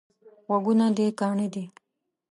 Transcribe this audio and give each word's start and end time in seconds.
غوږونه 0.47 0.85
دي 0.97 1.05
کاڼه 1.19 1.47
دي؟ 1.53 1.65